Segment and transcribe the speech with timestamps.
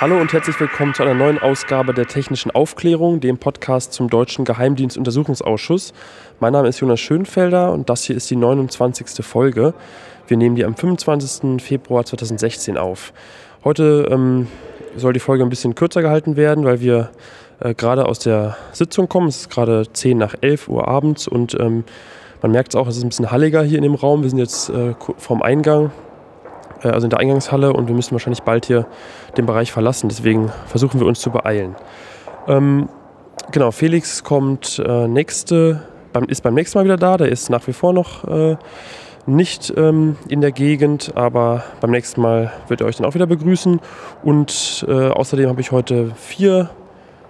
[0.00, 4.46] Hallo und herzlich willkommen zu einer neuen Ausgabe der Technischen Aufklärung, dem Podcast zum Deutschen
[4.46, 5.92] Geheimdienstuntersuchungsausschuss.
[6.40, 9.22] Mein Name ist Jonas Schönfelder und das hier ist die 29.
[9.22, 9.74] Folge.
[10.26, 11.62] Wir nehmen die am 25.
[11.62, 13.12] Februar 2016 auf.
[13.62, 14.46] Heute ähm,
[14.96, 17.10] soll die Folge ein bisschen kürzer gehalten werden, weil wir
[17.60, 19.28] äh, gerade aus der Sitzung kommen.
[19.28, 21.84] Es ist gerade 10 nach 11 Uhr abends und ähm,
[22.40, 24.22] man merkt es auch, es ist ein bisschen halliger hier in dem Raum.
[24.22, 25.90] Wir sind jetzt äh, vorm Eingang
[26.88, 28.86] also in der Eingangshalle und wir müssen wahrscheinlich bald hier
[29.36, 30.08] den Bereich verlassen.
[30.08, 31.76] Deswegen versuchen wir uns zu beeilen.
[32.48, 32.88] Ähm,
[33.50, 37.16] genau, Felix kommt äh, nächste, beim, ist beim nächsten Mal wieder da.
[37.16, 38.56] Der ist nach wie vor noch äh,
[39.26, 43.26] nicht ähm, in der Gegend, aber beim nächsten Mal wird er euch dann auch wieder
[43.26, 43.80] begrüßen.
[44.22, 46.70] Und äh, außerdem habe ich heute vier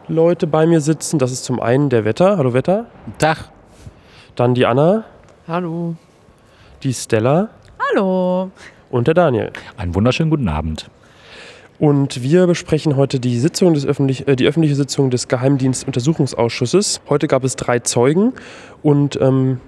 [0.08, 1.18] Leute bei mir sitzen.
[1.18, 2.38] Das ist zum einen der Wetter.
[2.38, 2.86] Hallo Wetter.
[3.18, 3.50] Tag.
[4.36, 5.04] Dann die Anna.
[5.46, 5.96] Hallo.
[6.82, 7.50] Die Stella.
[7.78, 8.50] Hallo
[8.90, 9.50] und der Daniel.
[9.76, 10.90] Einen wunderschönen guten Abend.
[11.78, 17.00] Und wir besprechen heute die, Sitzung des öffentlich, äh, die öffentliche Sitzung des Geheimdienstuntersuchungsausschusses.
[17.08, 18.34] Heute gab es drei Zeugen
[18.82, 19.60] und ähm,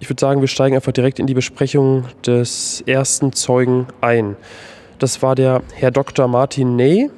[0.00, 4.36] ich würde sagen, wir steigen einfach direkt in die Besprechung des ersten Zeugen ein.
[4.98, 6.26] Das war der Herr Dr.
[6.28, 7.10] Martin Ney.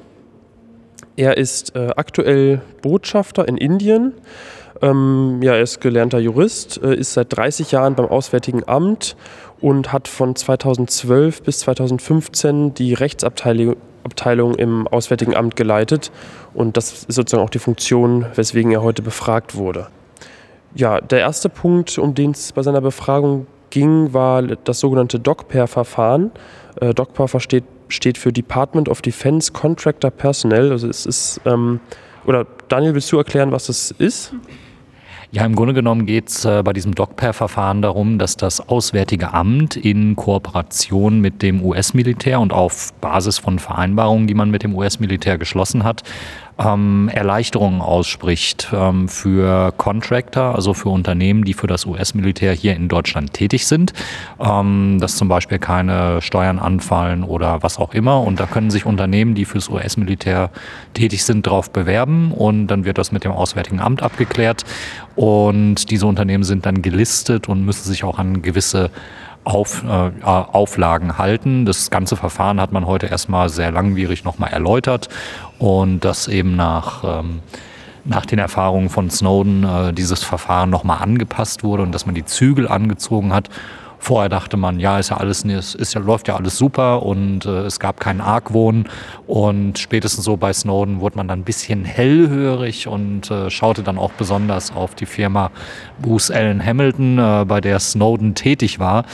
[1.15, 4.13] Er ist äh, aktuell Botschafter in Indien.
[4.81, 9.15] Ähm, ja, er ist gelernter Jurist, äh, ist seit 30 Jahren beim Auswärtigen Amt
[9.61, 16.11] und hat von 2012 bis 2015 die Rechtsabteilung Abteilung im Auswärtigen Amt geleitet.
[16.53, 19.87] Und das ist sozusagen auch die Funktion, weswegen er heute befragt wurde.
[20.73, 26.31] Ja, der erste Punkt, um den es bei seiner Befragung ging, war das sogenannte DOCPER-Verfahren.
[26.79, 30.71] Äh, DOCPER steht, steht für Department of Defense Contractor Personnel.
[30.71, 31.79] Also es ist, ähm,
[32.25, 34.33] oder Daniel, willst du erklären, was das ist?
[35.33, 39.77] Ja, im Grunde genommen geht es äh, bei diesem DOCPER-Verfahren darum, dass das Auswärtige Amt
[39.77, 45.37] in Kooperation mit dem US-Militär und auf Basis von Vereinbarungen, die man mit dem US-Militär
[45.37, 46.03] geschlossen hat,
[46.59, 52.87] ähm, Erleichterungen ausspricht ähm, für Contractor, also für Unternehmen, die für das US-Militär hier in
[52.87, 53.93] Deutschland tätig sind,
[54.39, 58.21] ähm, dass zum Beispiel keine Steuern anfallen oder was auch immer.
[58.21, 60.49] Und da können sich Unternehmen, die fürs US-Militär
[60.93, 64.63] tätig sind, darauf bewerben und dann wird das mit dem Auswärtigen Amt abgeklärt.
[65.15, 68.91] Und diese Unternehmen sind dann gelistet und müssen sich auch an gewisse
[69.43, 71.65] auf, äh, Auflagen halten.
[71.65, 75.09] Das ganze Verfahren hat man heute erstmal sehr langwierig nochmal erläutert
[75.59, 77.39] und dass eben nach, ähm,
[78.05, 82.25] nach den Erfahrungen von Snowden äh, dieses Verfahren nochmal angepasst wurde und dass man die
[82.25, 83.49] Zügel angezogen hat
[84.03, 87.45] Vorher dachte man, ja, ist ja alles, ist, ist ja, läuft ja alles super und
[87.45, 88.89] äh, es gab keinen Argwohn.
[89.27, 93.99] Und spätestens so bei Snowden wurde man dann ein bisschen hellhörig und äh, schaute dann
[93.99, 95.51] auch besonders auf die Firma
[96.01, 99.05] Bruce Allen Hamilton, äh, bei der Snowden tätig war.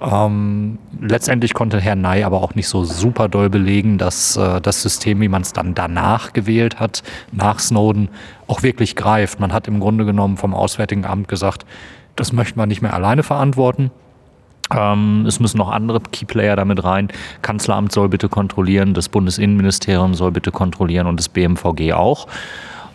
[0.00, 4.80] Ähm, letztendlich konnte Herr Ney aber auch nicht so super doll belegen, dass äh, das
[4.80, 7.02] System, wie man es dann danach gewählt hat,
[7.32, 8.10] nach Snowden,
[8.46, 9.40] auch wirklich greift.
[9.40, 11.66] Man hat im Grunde genommen vom Auswärtigen Amt gesagt,
[12.14, 13.90] das möchte man nicht mehr alleine verantworten.
[14.74, 17.08] Ähm, es müssen noch andere Keyplayer damit rein.
[17.42, 22.26] Kanzleramt soll bitte kontrollieren, das Bundesinnenministerium soll bitte kontrollieren und das BMVG auch.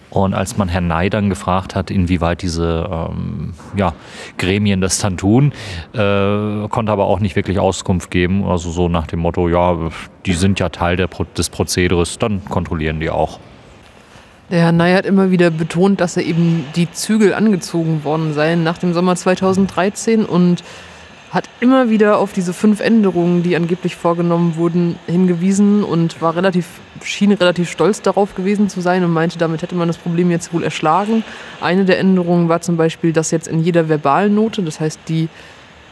[0.10, 3.94] Und als man Herrn Ney dann gefragt hat, inwieweit diese ähm, ja,
[4.38, 5.54] Gremien das dann tun,
[5.94, 8.44] äh, konnte aber auch nicht wirklich Auskunft geben.
[8.44, 9.78] Also so nach dem Motto, ja,
[10.26, 11.08] die sind ja Teil der,
[11.38, 13.40] des Prozederes, dann kontrollieren die auch.
[14.50, 18.66] Der Herr Ney hat immer wieder betont, dass er eben die Zügel angezogen worden seien
[18.66, 20.62] nach dem Sommer 2013 und
[21.32, 26.68] hat immer wieder auf diese fünf Änderungen, die angeblich vorgenommen wurden, hingewiesen und war relativ,
[27.04, 30.54] schien relativ stolz darauf gewesen zu sein und meinte, damit hätte man das Problem jetzt
[30.54, 31.24] wohl erschlagen.
[31.62, 35.30] Eine der Änderungen war zum Beispiel, dass jetzt in jeder Verbalnote, das heißt die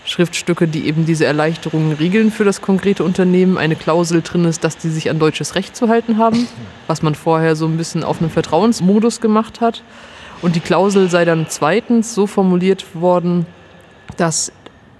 [0.04, 4.78] Schriftstücke, die eben diese Erleichterungen regeln für das konkrete Unternehmen, eine Klausel drin ist, dass
[4.78, 6.48] die sich an deutsches Recht zu halten haben,
[6.88, 9.84] was man vorher so ein bisschen auf einen Vertrauensmodus gemacht hat.
[10.42, 13.46] Und die Klausel sei dann zweitens so formuliert worden,
[14.18, 14.52] dass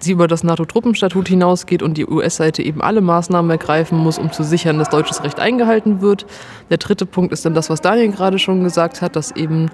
[0.04, 4.44] sie über das NATO-Truppenstatut hinausgeht und die US-Seite eben alle Maßnahmen ergreifen muss, um zu
[4.44, 6.26] sichern, dass deutsches Recht eingehalten wird.
[6.70, 9.70] Der dritte Punkt ist dann das, was Daniel gerade schon gesagt hat, dass eben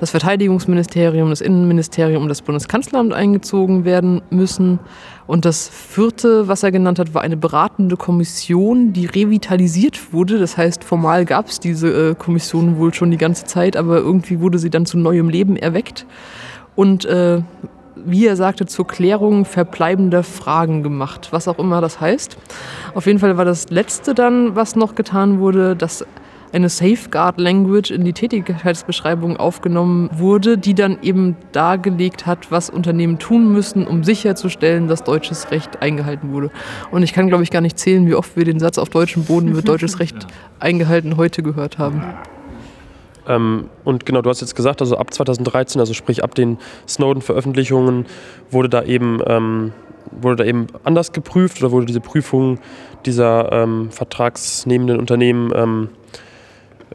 [0.00, 4.80] das Verteidigungsministerium, das Innenministerium und das Bundeskanzleramt eingezogen werden müssen.
[5.26, 10.38] Und das vierte, was er genannt hat, war eine beratende Kommission, die revitalisiert wurde.
[10.38, 14.40] Das heißt, formal gab es diese äh, Kommission wohl schon die ganze Zeit, aber irgendwie
[14.40, 16.06] wurde sie dann zu neuem Leben erweckt.
[16.74, 17.40] Und äh,
[17.96, 22.36] wie er sagte, zur Klärung verbleibender Fragen gemacht, was auch immer das heißt.
[22.94, 26.04] Auf jeden Fall war das Letzte dann, was noch getan wurde, dass
[26.54, 33.18] eine Safeguard Language in die Tätigkeitsbeschreibung aufgenommen wurde, die dann eben dargelegt hat, was Unternehmen
[33.18, 36.50] tun müssen, um sicherzustellen, dass deutsches Recht eingehalten wurde.
[36.92, 39.24] Und ich kann, glaube ich, gar nicht zählen, wie oft wir den Satz auf deutschem
[39.24, 40.14] Boden wird deutsches Recht
[40.60, 42.04] eingehalten heute gehört haben.
[43.28, 48.06] Ähm, und genau, du hast jetzt gesagt, also ab 2013, also sprich ab den Snowden-Veröffentlichungen,
[48.50, 49.72] wurde da eben ähm,
[50.10, 52.58] wurde da eben anders geprüft oder wurde diese Prüfung
[53.06, 55.88] dieser ähm, vertragsnehmenden Unternehmen ähm,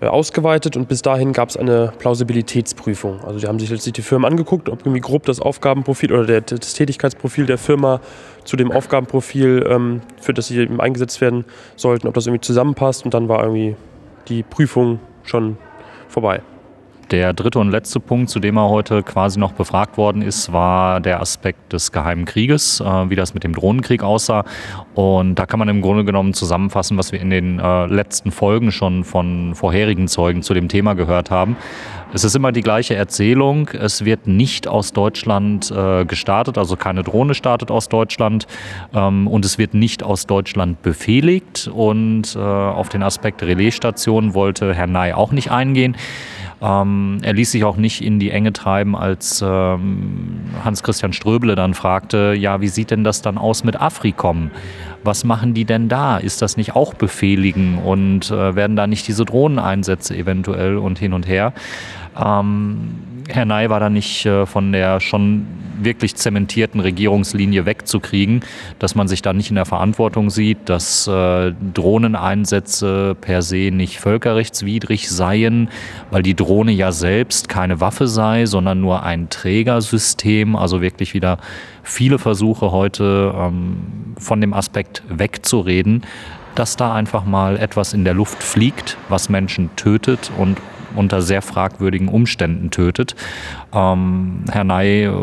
[0.01, 3.23] äh, ausgeweitet und bis dahin gab es eine Plausibilitätsprüfung.
[3.25, 6.41] Also die haben sich letztlich die Firmen angeguckt, ob irgendwie grob das Aufgabenprofil oder der,
[6.41, 7.99] das Tätigkeitsprofil der Firma
[8.45, 13.05] zu dem Aufgabenprofil, ähm, für das sie eben eingesetzt werden sollten, ob das irgendwie zusammenpasst
[13.05, 13.75] und dann war irgendwie
[14.27, 15.57] die Prüfung schon
[16.19, 16.58] vorbei.
[17.11, 21.00] Der dritte und letzte Punkt, zu dem er heute quasi noch befragt worden ist, war
[21.00, 24.45] der Aspekt des geheimen Krieges, äh, wie das mit dem Drohnenkrieg aussah.
[24.94, 28.71] Und da kann man im Grunde genommen zusammenfassen, was wir in den äh, letzten Folgen
[28.71, 31.57] schon von vorherigen Zeugen zu dem Thema gehört haben.
[32.13, 33.69] Es ist immer die gleiche Erzählung.
[33.69, 38.45] Es wird nicht aus Deutschland äh, gestartet, also keine Drohne startet aus Deutschland
[38.94, 41.67] ähm, und es wird nicht aus Deutschland befehligt.
[41.73, 45.95] Und äh, auf den Aspekt Relaisstation wollte Herr Ney auch nicht eingehen.
[46.61, 51.73] Ähm, er ließ sich auch nicht in die Enge treiben, als ähm, Hans-Christian Ströbele dann
[51.73, 54.51] fragte, ja, wie sieht denn das dann aus mit Afrikom?
[55.03, 56.17] Was machen die denn da?
[56.17, 61.13] Ist das nicht auch befehligen und äh, werden da nicht diese Drohneneinsätze eventuell und hin
[61.13, 61.53] und her?
[62.21, 62.95] Ähm,
[63.31, 65.45] Herr Ney war da nicht äh, von der schon
[65.81, 68.41] wirklich zementierten Regierungslinie wegzukriegen,
[68.79, 73.99] dass man sich da nicht in der Verantwortung sieht, dass äh, Drohneneinsätze per se nicht
[73.99, 75.69] völkerrechtswidrig seien,
[76.11, 81.37] weil die Drohne ja selbst keine Waffe sei, sondern nur ein Trägersystem, also wirklich wieder
[81.83, 83.77] viele Versuche heute ähm,
[84.17, 86.03] von dem Aspekt wegzureden,
[86.55, 90.57] dass da einfach mal etwas in der Luft fliegt, was Menschen tötet und
[90.95, 93.15] unter sehr fragwürdigen Umständen tötet.
[93.74, 95.13] Ähm, Herr Ney äh,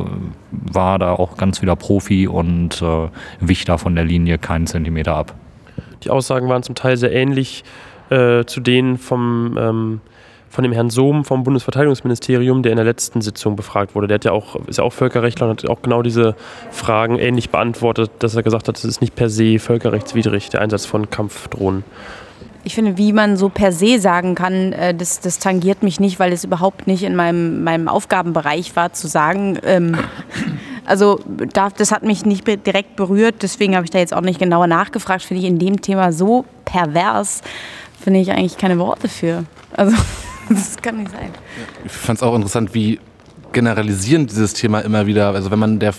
[0.50, 3.08] war da auch ganz wieder Profi und äh,
[3.40, 5.34] wich da von der Linie keinen Zentimeter ab.
[6.04, 7.64] Die Aussagen waren zum Teil sehr ähnlich
[8.10, 10.00] äh, zu denen vom, ähm,
[10.48, 14.06] von dem Herrn Sohm vom Bundesverteidigungsministerium, der in der letzten Sitzung befragt wurde.
[14.06, 16.36] Der hat ja auch, ist ja auch Völkerrechtler und hat auch genau diese
[16.70, 20.86] Fragen ähnlich beantwortet, dass er gesagt hat, es ist nicht per se völkerrechtswidrig, der Einsatz
[20.86, 21.84] von Kampfdrohnen
[22.66, 26.18] ich finde, wie man so per se sagen kann, äh, das, das tangiert mich nicht,
[26.18, 29.56] weil es überhaupt nicht in meinem, meinem Aufgabenbereich war, zu sagen.
[29.64, 29.96] Ähm,
[30.84, 31.20] also
[31.52, 35.22] das hat mich nicht direkt berührt, deswegen habe ich da jetzt auch nicht genauer nachgefragt.
[35.22, 37.42] Finde ich in dem Thema so pervers,
[38.00, 39.44] finde ich eigentlich keine Worte für.
[39.76, 39.96] Also
[40.48, 41.30] das kann nicht sein.
[41.84, 42.98] Ich fand es auch interessant, wie
[43.52, 45.94] generalisierend dieses Thema immer wieder, also wenn man der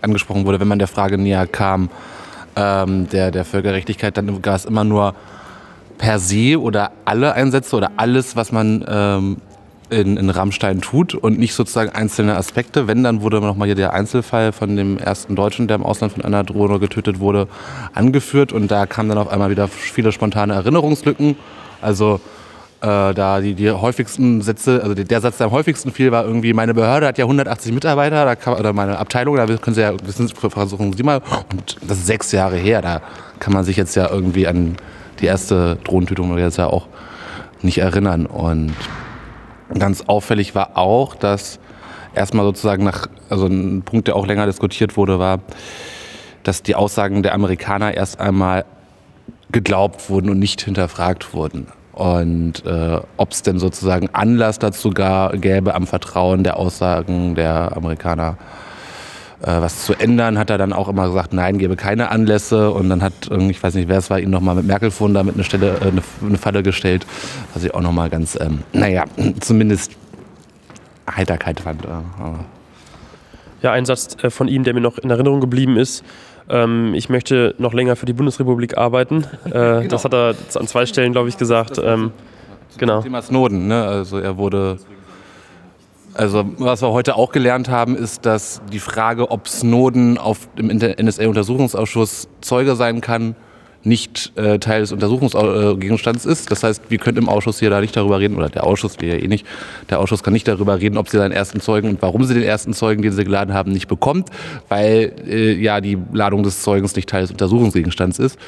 [0.00, 1.90] angesprochen wurde, wenn man der Frage näher kam,
[2.56, 5.14] ähm, der, der Völkerrechtlichkeit, dann war es immer nur
[5.98, 9.36] per se oder alle Einsätze oder alles, was man ähm,
[9.90, 12.88] in, in Rammstein tut und nicht sozusagen einzelne Aspekte.
[12.88, 16.24] Wenn, dann wurde nochmal hier der Einzelfall von dem ersten Deutschen, der im Ausland von
[16.24, 17.48] einer Drohne getötet wurde,
[17.94, 21.36] angeführt und da kamen dann auf einmal wieder viele spontane Erinnerungslücken.
[21.80, 22.20] Also
[22.80, 26.52] äh, da die, die häufigsten Sätze, also der Satz, der am häufigsten fiel, war irgendwie,
[26.52, 29.94] meine Behörde hat ja 180 Mitarbeiter, da kann, oder meine Abteilung, da können Sie ja,
[30.50, 33.02] versuchen Sie mal, und das ist sechs Jahre her, da
[33.38, 34.76] kann man sich jetzt ja irgendwie an
[35.20, 36.88] die erste Drohnentötung jetzt ja auch
[37.62, 38.26] nicht erinnern.
[38.26, 38.74] Und
[39.78, 41.58] ganz auffällig war auch, dass
[42.14, 45.40] erstmal sozusagen nach, also ein Punkt, der auch länger diskutiert wurde, war,
[46.42, 48.64] dass die Aussagen der Amerikaner erst einmal
[49.50, 51.68] geglaubt wurden und nicht hinterfragt wurden.
[51.92, 57.74] Und äh, ob es denn sozusagen Anlass dazu gar, gäbe am Vertrauen der Aussagen der
[57.76, 58.36] Amerikaner
[59.40, 62.70] was zu ändern, hat er dann auch immer gesagt, nein, gebe keine Anlässe.
[62.70, 65.34] Und dann hat, ich weiß nicht, wer es war, ihn nochmal mit Merkel-Phone da mit
[65.34, 67.06] eine, Stelle, äh, eine, eine Falle gestellt,
[67.54, 69.04] was ich auch nochmal ganz, ähm, naja,
[69.40, 69.92] zumindest
[71.14, 71.84] Heiterkeit fand.
[71.84, 71.88] Äh,
[73.62, 76.04] ja, ein Satz äh, von ihm, der mir noch in Erinnerung geblieben ist.
[76.48, 79.24] Ähm, ich möchte noch länger für die Bundesrepublik arbeiten.
[79.44, 79.82] Äh, genau.
[79.88, 81.80] Das hat er an zwei Stellen, glaube ich, gesagt.
[81.82, 82.12] Ähm,
[82.78, 83.02] genau.
[83.02, 83.84] Thema Snowden, ne?
[83.84, 84.78] Also er wurde
[86.16, 90.68] also was wir heute auch gelernt haben, ist, dass die Frage, ob Snowden auf dem
[90.68, 93.36] NSA-Untersuchungsausschuss Zeuge sein kann,
[93.86, 96.50] nicht äh, Teil des Untersuchungsgegenstands ist.
[96.50, 99.16] Das heißt, wir können im Ausschuss hier da nicht darüber reden, oder der Ausschuss, wir
[99.16, 99.46] ja eh nicht,
[99.90, 102.42] der Ausschuss kann nicht darüber reden, ob sie seinen ersten Zeugen und warum sie den
[102.42, 104.30] ersten Zeugen, den sie geladen haben, nicht bekommt,
[104.68, 108.38] weil äh, ja die Ladung des Zeugens nicht Teil des Untersuchungsgegenstands ist.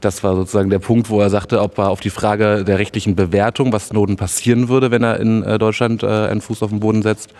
[0.00, 3.16] Das war sozusagen der Punkt, wo er sagte, ob er auf die Frage der rechtlichen
[3.16, 6.80] Bewertung, was Snowden passieren würde, wenn er in äh, Deutschland äh, einen Fuß auf den
[6.80, 7.30] Boden setzt,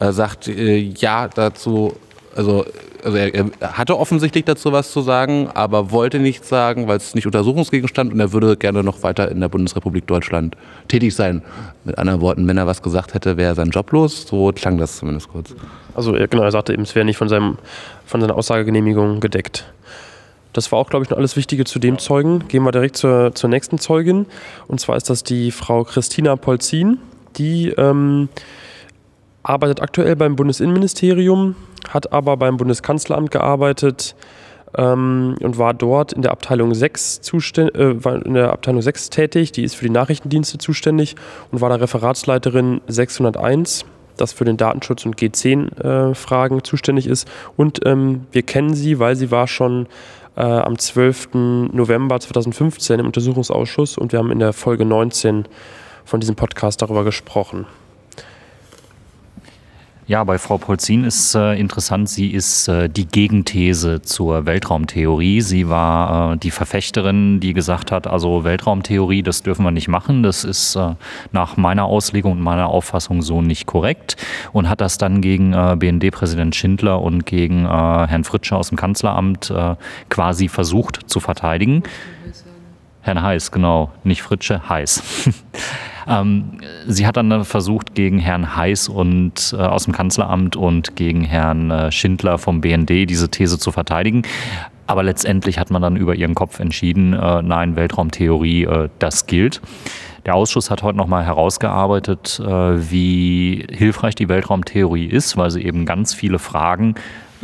[0.00, 1.94] äh, sagt, ja, dazu
[2.36, 2.64] also,
[3.04, 7.14] also er, er, hatte offensichtlich dazu was zu sagen, aber wollte nichts sagen, weil es
[7.14, 10.56] nicht Untersuchungsgegenstand und er würde gerne noch weiter in der Bundesrepublik Deutschland
[10.88, 11.42] tätig sein.
[11.84, 14.26] Mit anderen Worten, wenn er was gesagt hätte, wäre sein Job los.
[14.26, 15.54] So klang das zumindest kurz.
[15.94, 17.58] Also genau, er sagte eben, es wäre nicht von, seinem,
[18.06, 19.64] von seiner Aussagegenehmigung gedeckt.
[20.54, 22.48] Das war auch, glaube ich, noch alles Wichtige zu dem Zeugen.
[22.48, 24.24] Gehen wir direkt zur, zur nächsten Zeugin.
[24.68, 26.98] Und zwar ist das die Frau Christina Polzin.
[27.36, 28.28] Die ähm,
[29.42, 31.56] arbeitet aktuell beim Bundesinnenministerium,
[31.88, 34.14] hat aber beim Bundeskanzleramt gearbeitet
[34.78, 37.90] ähm, und war dort in der Abteilung 6 zuständ, äh,
[38.24, 39.50] in der Abteilung 6 tätig.
[39.50, 41.16] Die ist für die Nachrichtendienste zuständig
[41.50, 43.84] und war da Referatsleiterin 601
[44.16, 47.28] das für den Datenschutz und G10-Fragen äh, zuständig ist.
[47.56, 49.88] Und ähm, wir kennen sie, weil sie war schon
[50.36, 51.28] äh, am 12.
[51.72, 55.46] November 2015 im Untersuchungsausschuss und wir haben in der Folge 19
[56.04, 57.66] von diesem Podcast darüber gesprochen.
[60.06, 65.40] Ja, bei Frau Polzin ist äh, interessant, sie ist äh, die Gegenthese zur Weltraumtheorie.
[65.40, 70.22] Sie war äh, die Verfechterin, die gesagt hat, also Weltraumtheorie, das dürfen wir nicht machen,
[70.22, 70.94] das ist äh,
[71.32, 74.16] nach meiner Auslegung und meiner Auffassung so nicht korrekt
[74.52, 78.76] und hat das dann gegen äh, BND-Präsident Schindler und gegen äh, Herrn Fritsche aus dem
[78.76, 79.52] Kanzleramt
[80.10, 81.82] quasi versucht zu verteidigen.
[83.00, 85.30] Herrn Heiß, genau, nicht Fritsche, Heiß.
[86.08, 91.24] Ähm, sie hat dann versucht, gegen Herrn Heiß und äh, aus dem Kanzleramt und gegen
[91.24, 94.22] Herrn äh, Schindler vom BND diese These zu verteidigen.
[94.86, 99.62] Aber letztendlich hat man dann über ihren Kopf entschieden, äh, nein, Weltraumtheorie, äh, das gilt.
[100.26, 105.84] Der Ausschuss hat heute nochmal herausgearbeitet, äh, wie hilfreich die Weltraumtheorie ist, weil sie eben
[105.86, 106.94] ganz viele Fragen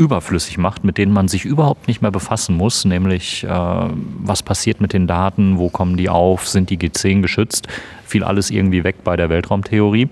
[0.00, 4.80] überflüssig macht, mit denen man sich überhaupt nicht mehr befassen muss, nämlich äh, was passiert
[4.80, 7.68] mit den Daten, wo kommen die auf, sind die G10 geschützt,
[8.04, 10.08] fiel alles irgendwie weg bei der Weltraumtheorie.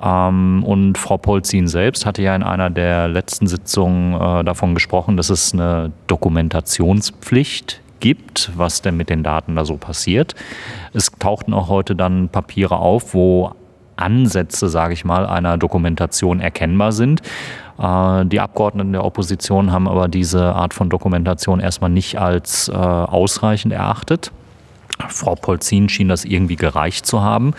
[0.00, 5.16] Ähm, und Frau Polzin selbst hatte ja in einer der letzten Sitzungen äh, davon gesprochen,
[5.16, 10.36] dass es eine Dokumentationspflicht gibt, was denn mit den Daten da so passiert.
[10.92, 13.52] Es tauchten auch heute dann Papiere auf, wo
[13.98, 17.22] Ansätze, sage ich mal, einer Dokumentation erkennbar sind.
[17.78, 22.72] Äh, die Abgeordneten der Opposition haben aber diese Art von Dokumentation erstmal nicht als äh,
[22.74, 24.32] ausreichend erachtet.
[25.08, 27.54] Frau Polzin schien das irgendwie gereicht zu haben,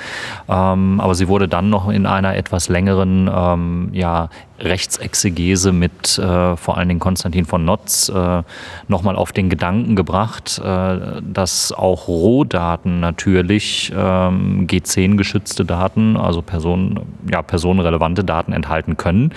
[0.50, 4.30] ähm, aber sie wurde dann noch in einer etwas längeren ähm, ja,
[4.60, 8.44] Rechtsexegese mit äh, vor allen Dingen Konstantin von Notz äh,
[8.88, 16.42] nochmal auf den Gedanken gebracht, äh, dass auch Rohdaten natürlich ähm, G10 geschützte Daten, also
[16.42, 17.00] Personen,
[17.32, 19.34] ja, personenrelevante Daten enthalten können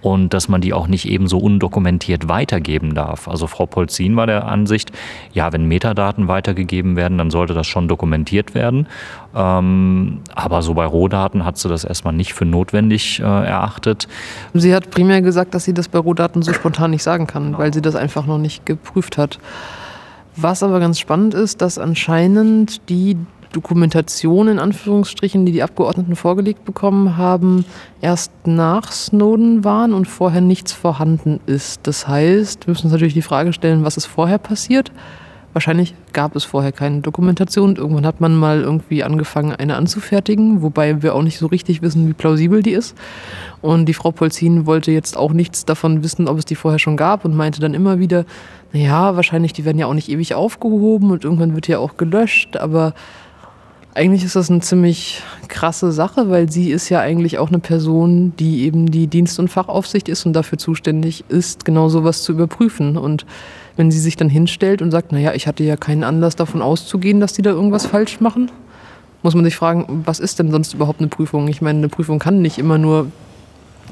[0.00, 3.28] und dass man die auch nicht ebenso undokumentiert weitergeben darf.
[3.28, 4.92] Also Frau Polzin war der Ansicht,
[5.32, 8.86] ja, wenn Metadaten weitergegeben werden, dann sollte das schon dokumentiert werden.
[9.34, 14.08] Ähm, aber so bei Rohdaten hat sie das erstmal nicht für notwendig äh, erachtet.
[14.52, 17.72] Sie hat primär gesagt, dass sie das bei Rohdaten so spontan nicht sagen kann, weil
[17.72, 19.38] sie das einfach noch nicht geprüft hat.
[20.36, 23.16] Was aber ganz spannend ist, dass anscheinend die
[23.52, 27.64] Dokumentation in Anführungsstrichen, die die Abgeordneten vorgelegt bekommen haben,
[28.00, 31.86] erst nach Snowden waren und vorher nichts vorhanden ist.
[31.86, 34.90] Das heißt, wir müssen uns natürlich die Frage stellen, was ist vorher passiert?
[35.52, 37.76] Wahrscheinlich gab es vorher keine Dokumentation.
[37.76, 42.08] Irgendwann hat man mal irgendwie angefangen, eine anzufertigen, wobei wir auch nicht so richtig wissen,
[42.08, 42.96] wie plausibel die ist.
[43.60, 46.96] Und die Frau Polzin wollte jetzt auch nichts davon wissen, ob es die vorher schon
[46.96, 48.24] gab und meinte dann immer wieder,
[48.72, 52.56] naja, wahrscheinlich, die werden ja auch nicht ewig aufgehoben und irgendwann wird ja auch gelöscht,
[52.56, 52.94] aber
[53.94, 58.32] eigentlich ist das eine ziemlich krasse Sache, weil sie ist ja eigentlich auch eine Person,
[58.38, 62.96] die eben die Dienst- und Fachaufsicht ist und dafür zuständig ist, genau sowas zu überprüfen.
[62.96, 63.26] Und
[63.76, 67.20] wenn sie sich dann hinstellt und sagt, naja, ich hatte ja keinen Anlass davon auszugehen,
[67.20, 68.50] dass die da irgendwas falsch machen,
[69.22, 71.48] muss man sich fragen, was ist denn sonst überhaupt eine Prüfung?
[71.48, 73.06] Ich meine, eine Prüfung kann nicht immer nur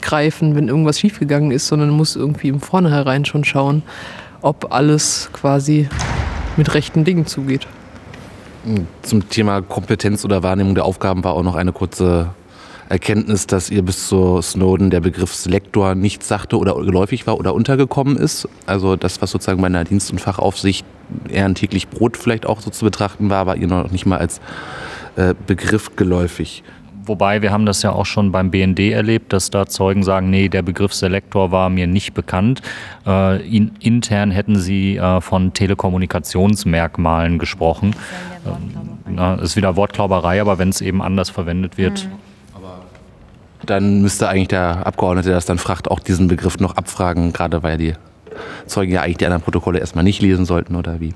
[0.02, 3.82] greifen, wenn irgendwas schiefgegangen ist, sondern muss irgendwie im Vornherein schon schauen,
[4.42, 5.88] ob alles quasi
[6.56, 7.66] mit rechten Dingen zugeht.
[9.02, 12.30] Zum Thema Kompetenz oder Wahrnehmung der Aufgaben war auch noch eine kurze
[12.90, 17.54] Erkenntnis, dass ihr bis zu Snowden der Begriff Selektor nicht sagte oder geläufig war oder
[17.54, 18.48] untergekommen ist.
[18.66, 20.84] Also das, was sozusagen bei einer Dienst- und Fachaufsicht
[21.28, 24.18] eher ein täglich Brot vielleicht auch so zu betrachten war, war ihr noch nicht mal
[24.18, 24.40] als
[25.14, 26.64] äh, Begriff geläufig.
[27.06, 30.48] Wobei wir haben das ja auch schon beim BND erlebt, dass da Zeugen sagen, nee,
[30.48, 32.60] der Begriff Selektor war mir nicht bekannt.
[33.06, 37.94] Äh, in, intern hätten sie äh, von Telekommunikationsmerkmalen gesprochen.
[38.44, 42.06] Ähm, na, ist wieder Wortklauberei, aber wenn es eben anders verwendet wird.
[42.06, 42.29] Mhm.
[43.66, 47.62] Dann müsste eigentlich der Abgeordnete, der das dann fragt, auch diesen Begriff noch abfragen, gerade
[47.62, 47.94] weil die
[48.66, 51.08] Zeugen ja eigentlich die anderen Protokolle erstmal nicht lesen sollten oder wie.
[51.08, 51.14] Äh,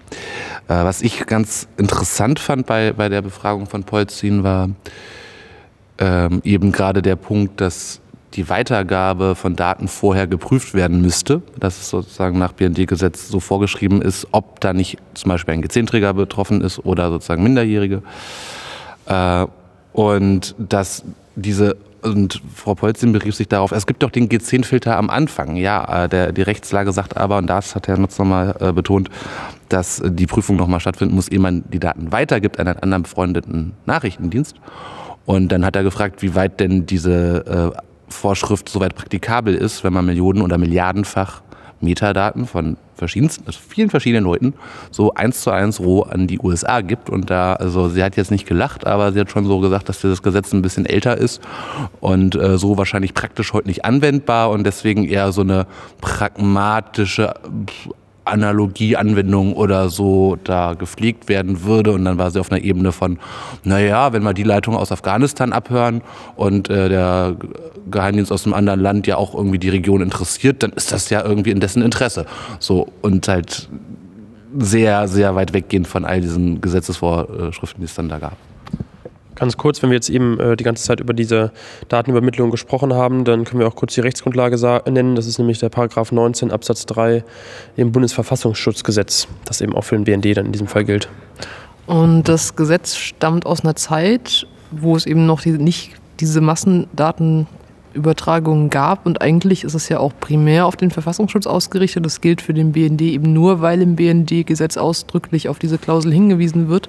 [0.68, 4.70] was ich ganz interessant fand bei, bei der Befragung von Polzin war,
[5.98, 8.00] ähm, eben gerade der Punkt, dass
[8.34, 14.02] die Weitergabe von Daten vorher geprüft werden müsste, dass es sozusagen nach BND-Gesetz so vorgeschrieben
[14.02, 18.02] ist, ob da nicht zum Beispiel ein G10-Träger betroffen ist oder sozusagen Minderjährige.
[19.06, 19.46] Äh,
[19.92, 21.04] und dass
[21.36, 25.56] diese und Frau Polzin berief sich darauf, es gibt doch den G10-Filter am Anfang.
[25.56, 29.08] Ja, äh, der, die Rechtslage sagt aber, und das hat Herr Nutz nochmal äh, betont,
[29.68, 33.72] dass die Prüfung nochmal stattfinden muss, ehe man die Daten weitergibt an einen anderen befreundeten
[33.86, 34.56] Nachrichtendienst.
[35.26, 39.92] Und dann hat er gefragt, wie weit denn diese äh, Vorschrift soweit praktikabel ist, wenn
[39.92, 41.42] man Millionen oder Milliardenfach
[41.84, 44.54] Metadaten von verschiedensten, also vielen verschiedenen Leuten
[44.90, 47.10] so eins zu eins roh an die USA gibt.
[47.10, 50.00] Und da, also sie hat jetzt nicht gelacht, aber sie hat schon so gesagt, dass
[50.00, 51.40] dieses Gesetz ein bisschen älter ist
[52.00, 55.66] und äh, so wahrscheinlich praktisch heute nicht anwendbar und deswegen eher so eine
[56.00, 57.34] pragmatische
[58.24, 61.92] Analogieanwendung oder so da gepflegt werden würde.
[61.92, 63.18] Und dann war sie auf einer Ebene von,
[63.64, 66.02] naja, wenn wir die Leitung aus Afghanistan abhören
[66.36, 67.36] und äh, der
[67.90, 71.22] Geheimdienst aus einem anderen Land ja auch irgendwie die Region interessiert, dann ist das ja
[71.24, 72.26] irgendwie in dessen Interesse.
[72.58, 73.68] So und halt
[74.56, 78.36] sehr, sehr weit weggehend von all diesen Gesetzesvorschriften, die es dann da gab.
[79.34, 81.50] Ganz kurz, wenn wir jetzt eben äh, die ganze Zeit über diese
[81.88, 84.54] Datenübermittlung gesprochen haben, dann können wir auch kurz die Rechtsgrundlage
[84.90, 85.16] nennen.
[85.16, 87.24] Das ist nämlich der Paragraph 19 Absatz 3
[87.76, 91.08] im Bundesverfassungsschutzgesetz, das eben auch für den BND dann in diesem Fall gilt.
[91.86, 98.70] Und das Gesetz stammt aus einer Zeit, wo es eben noch die, nicht diese Massendatenübertragungen
[98.70, 99.04] gab.
[99.06, 102.06] Und eigentlich ist es ja auch primär auf den Verfassungsschutz ausgerichtet.
[102.06, 106.68] Das gilt für den BND eben nur, weil im BND-Gesetz ausdrücklich auf diese Klausel hingewiesen
[106.68, 106.88] wird.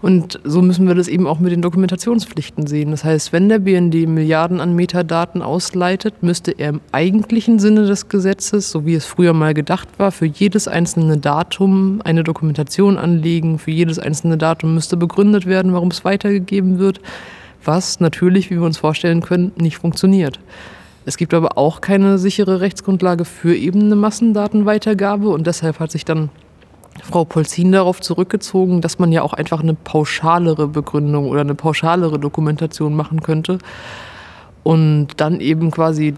[0.00, 2.92] Und so müssen wir das eben auch mit den Dokumentationspflichten sehen.
[2.92, 8.08] Das heißt, wenn der BND Milliarden an Metadaten ausleitet, müsste er im eigentlichen Sinne des
[8.08, 13.58] Gesetzes, so wie es früher mal gedacht war, für jedes einzelne Datum eine Dokumentation anlegen.
[13.58, 17.00] Für jedes einzelne Datum müsste begründet werden, warum es weitergegeben wird,
[17.64, 20.38] was natürlich, wie wir uns vorstellen können, nicht funktioniert.
[21.06, 26.04] Es gibt aber auch keine sichere Rechtsgrundlage für eben eine Massendatenweitergabe und deshalb hat sich
[26.04, 26.30] dann
[27.02, 32.18] Frau Polzin darauf zurückgezogen, dass man ja auch einfach eine pauschalere Begründung oder eine pauschalere
[32.18, 33.58] Dokumentation machen könnte
[34.62, 36.14] und dann eben quasi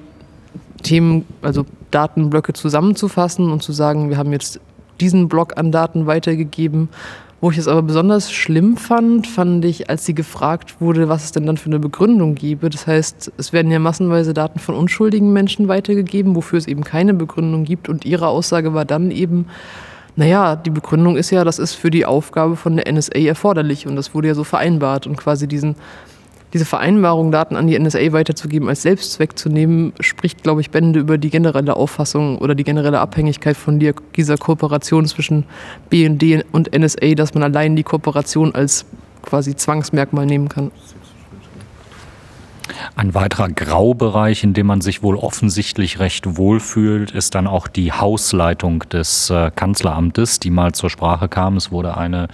[0.83, 4.61] Themen, also Datenblöcke zusammenzufassen und zu sagen, wir haben jetzt
[5.00, 6.88] diesen Block an Daten weitergegeben.
[7.42, 11.33] Wo ich es aber besonders schlimm fand, fand ich, als sie gefragt wurde, was es
[11.33, 12.68] denn dann für eine Begründung gäbe.
[12.68, 17.14] Das heißt, es werden ja massenweise Daten von unschuldigen Menschen weitergegeben, wofür es eben keine
[17.14, 17.88] Begründung gibt.
[17.88, 19.46] Und ihre Aussage war dann eben,
[20.20, 23.96] naja, die Begründung ist ja, das ist für die Aufgabe von der NSA erforderlich und
[23.96, 25.76] das wurde ja so vereinbart und quasi diesen,
[26.52, 31.00] diese Vereinbarung, Daten an die NSA weiterzugeben, als Selbstzweck zu nehmen, spricht, glaube ich, Bände
[31.00, 33.80] über die generelle Auffassung oder die generelle Abhängigkeit von
[34.14, 35.44] dieser Kooperation zwischen
[35.88, 38.85] BND und NSA, dass man allein die Kooperation als
[39.22, 40.70] quasi Zwangsmerkmal nehmen kann.
[42.96, 47.92] Ein weiterer Graubereich, in dem man sich wohl offensichtlich recht wohlfühlt, ist dann auch die
[47.92, 51.56] Hausleitung des äh, Kanzleramtes, die mal zur Sprache kam.
[51.56, 52.28] Es wurde eine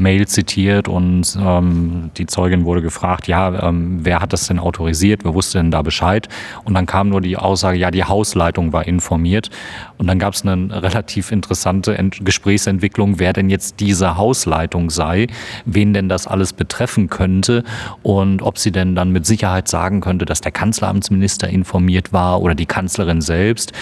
[0.00, 5.24] Mail zitiert und ähm, die Zeugin wurde gefragt, ja, ähm, wer hat das denn autorisiert,
[5.24, 6.28] wer wusste denn da Bescheid?
[6.64, 9.50] Und dann kam nur die Aussage, ja, die Hausleitung war informiert.
[9.98, 15.26] Und dann gab es eine relativ interessante Ent Gesprächsentwicklung, wer denn jetzt diese Hausleitung sei,
[15.64, 17.64] wen denn das alles betreffen könnte
[18.02, 22.54] und ob sie denn dann mit Sicherheit sagen könnte, dass der Kanzleramtsminister informiert war oder
[22.54, 23.72] die Kanzlerin selbst.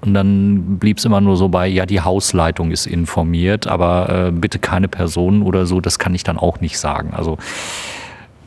[0.00, 4.30] Und dann blieb es immer nur so bei, ja, die Hausleitung ist informiert, aber äh,
[4.30, 7.12] bitte keine Personen oder so, das kann ich dann auch nicht sagen.
[7.14, 7.38] Also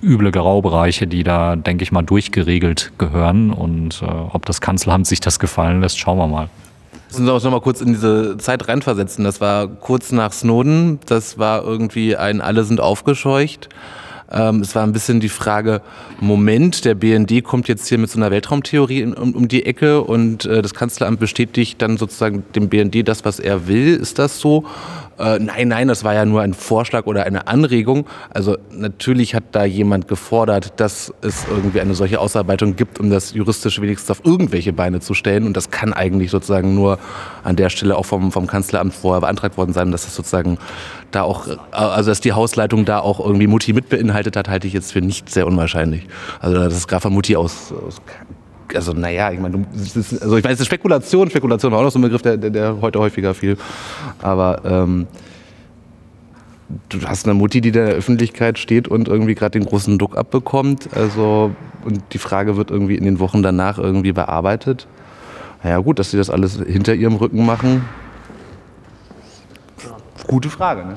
[0.02, 3.52] üble Graubereiche, die da, denke ich mal, durchgeregelt gehören.
[3.52, 6.50] Und äh, ob das Kanzleramt sich das gefallen lässt, schauen wir mal.
[7.10, 9.24] Müssen wir uns noch mal kurz in diese Zeit reinversetzen.
[9.24, 11.00] Das war kurz nach Snowden.
[11.08, 13.70] Das war irgendwie ein Alle sind aufgescheucht.
[14.32, 15.82] Ähm, es war ein bisschen die Frage,
[16.20, 20.46] Moment, der BND kommt jetzt hier mit so einer Weltraumtheorie um, um die Ecke und
[20.46, 23.96] äh, das Kanzleramt bestätigt dann sozusagen dem BND das, was er will.
[23.96, 24.66] Ist das so?
[25.20, 28.06] Äh, nein, nein, das war ja nur ein Vorschlag oder eine Anregung.
[28.30, 33.34] Also natürlich hat da jemand gefordert, dass es irgendwie eine solche Ausarbeitung gibt, um das
[33.34, 35.46] juristisch wenigstens auf irgendwelche Beine zu stellen.
[35.46, 37.00] Und das kann eigentlich sozusagen nur
[37.44, 40.58] an der Stelle auch vom, vom Kanzleramt vorher beantragt worden sein, dass das sozusagen
[41.12, 44.74] da auch, also dass die Hausleitung da auch irgendwie Mutti mit beinhaltet hat, halte ich
[44.74, 46.08] jetzt für nicht sehr unwahrscheinlich.
[46.40, 48.02] Also dass es Graf Mutti aus, aus
[48.76, 49.66] also naja, ich meine,
[50.22, 53.00] also ich meine, Spekulation, Spekulation war auch noch so ein Begriff, der, der, der heute
[53.00, 53.58] häufiger fiel.
[54.22, 55.08] Aber ähm,
[56.90, 60.18] du hast eine Mutti, die in der Öffentlichkeit steht und irgendwie gerade den großen Druck
[60.18, 60.90] abbekommt.
[60.96, 61.52] Also,
[61.84, 64.88] und die Frage wird irgendwie in den Wochen danach irgendwie bearbeitet.
[65.64, 67.86] Naja, gut, dass sie das alles hinter ihrem Rücken machen.
[70.28, 70.96] Gute Frage, ne?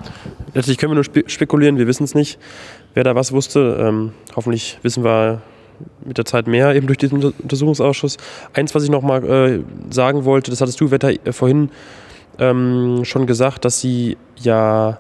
[0.53, 2.39] Letztlich können wir nur spekulieren, wir wissen es nicht,
[2.93, 3.79] wer da was wusste.
[3.81, 5.41] Ähm, hoffentlich wissen wir
[6.05, 8.17] mit der Zeit mehr, eben durch diesen Untersuchungsausschuss.
[8.53, 9.61] Eins, was ich noch mal äh,
[9.91, 11.71] sagen wollte, das hattest du, Wetter, äh, vorhin
[12.39, 14.99] ähm, schon gesagt, dass sie ja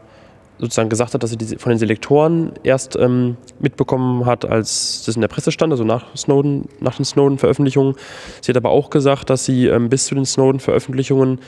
[0.58, 5.16] sozusagen gesagt hat, dass sie die, von den Selektoren erst ähm, mitbekommen hat, als das
[5.16, 7.96] in der Presse stand, also nach Snowden, nach den Snowden-Veröffentlichungen.
[8.40, 11.40] Sie hat aber auch gesagt, dass sie ähm, bis zu den Snowden-Veröffentlichungen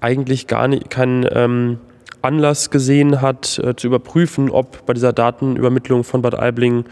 [0.00, 1.78] eigentlich gar nicht keinen ähm,
[2.24, 6.84] Anlass gesehen hat, äh, zu überprüfen, ob bei dieser Datenübermittlung von Bad Aibling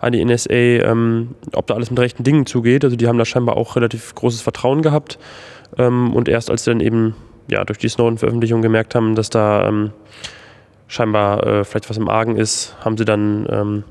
[0.00, 2.84] an die NSA, ähm, ob da alles mit rechten Dingen zugeht.
[2.84, 5.18] Also die haben da scheinbar auch relativ großes Vertrauen gehabt.
[5.78, 7.14] Ähm, und erst als sie dann eben
[7.48, 9.90] ja, durch die Snowden-Veröffentlichung gemerkt haben, dass da ähm,
[10.88, 13.84] scheinbar äh, vielleicht was im Argen ist, haben sie dann ähm,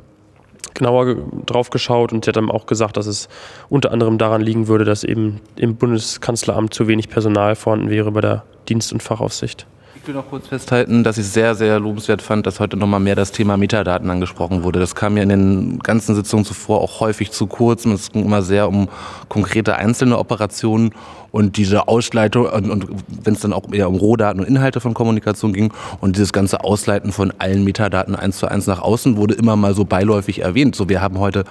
[0.74, 3.30] genauer drauf geschaut und sie hat dann auch gesagt, dass es
[3.70, 8.22] unter anderem daran liegen würde, dass eben im Bundeskanzleramt zu wenig Personal vorhanden wäre bei
[8.22, 9.66] der Dienst- und Fachaufsicht.
[10.02, 13.16] Ich will noch kurz festhalten, dass ich sehr, sehr lobenswert fand, dass heute nochmal mehr
[13.16, 14.80] das Thema Metadaten angesprochen wurde.
[14.80, 18.24] Das kam ja in den ganzen Sitzungen zuvor auch häufig zu kurz und es ging
[18.24, 18.88] immer sehr um
[19.28, 20.92] konkrete einzelne Operationen
[21.32, 22.88] und diese Ausleitung und, und
[23.24, 26.64] wenn es dann auch eher um Rohdaten und Inhalte von Kommunikation ging und dieses ganze
[26.64, 30.78] Ausleiten von allen Metadaten eins zu eins nach außen wurde immer mal so beiläufig erwähnt.
[30.78, 31.44] So, wir haben heute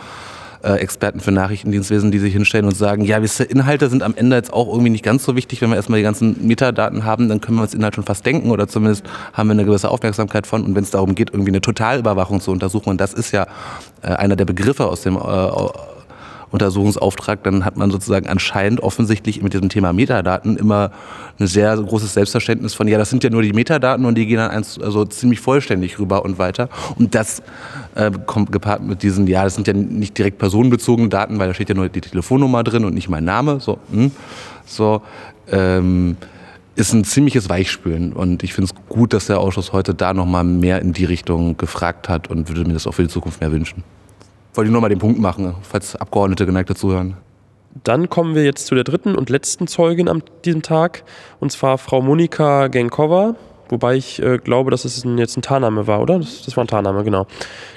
[0.62, 4.52] äh, Experten für Nachrichtendienstwesen, die sich hinstellen und sagen, ja, Inhalte sind am Ende jetzt
[4.52, 7.58] auch irgendwie nicht ganz so wichtig, wenn wir erstmal die ganzen Metadaten haben, dann können
[7.58, 10.64] wir uns Inhalt schon fast denken oder zumindest haben wir eine gewisse Aufmerksamkeit von.
[10.64, 13.46] Und wenn es darum geht, irgendwie eine Totalüberwachung zu untersuchen, und das ist ja
[14.02, 15.20] äh, einer der Begriffe aus dem äh,
[16.50, 20.90] Untersuchungsauftrag, dann hat man sozusagen anscheinend offensichtlich mit diesem Thema Metadaten immer
[21.38, 24.38] ein sehr großes Selbstverständnis von, ja, das sind ja nur die Metadaten und die gehen
[24.38, 26.68] dann eins, also ziemlich vollständig rüber und weiter.
[26.96, 27.42] Und das
[27.94, 31.54] äh, kommt gepaart mit diesen, ja, das sind ja nicht direkt personenbezogene Daten, weil da
[31.54, 33.60] steht ja nur die Telefonnummer drin und nicht mein Name.
[33.60, 34.10] So, hm,
[34.66, 35.02] so
[35.50, 36.16] ähm,
[36.76, 38.12] ist ein ziemliches Weichspülen.
[38.12, 41.56] Und ich finde es gut, dass der Ausschuss heute da nochmal mehr in die Richtung
[41.56, 43.82] gefragt hat und würde mir das auch für die Zukunft mehr wünschen
[44.58, 47.16] wollte ich nur mal den Punkt machen, falls Abgeordnete geneigt dazu hören.
[47.84, 51.04] Dann kommen wir jetzt zu der dritten und letzten Zeugin an diesem Tag,
[51.38, 53.36] und zwar Frau Monika Genkova,
[53.68, 56.18] wobei ich äh, glaube, dass es ein, jetzt ein Tarname war, oder?
[56.18, 57.28] Das, das, war ein Tarname, genau.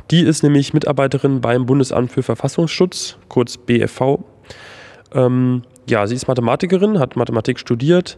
[0.09, 4.17] Die ist nämlich Mitarbeiterin beim Bundesamt für Verfassungsschutz, kurz BFV.
[5.13, 8.17] Ähm, ja, sie ist Mathematikerin, hat Mathematik studiert,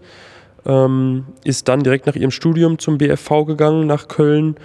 [0.65, 4.56] ähm, ist dann direkt nach ihrem Studium zum BFV gegangen, nach Köln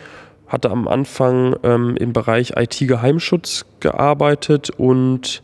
[0.48, 5.42] hatte am Anfang ähm, im Bereich IT-Geheimschutz gearbeitet und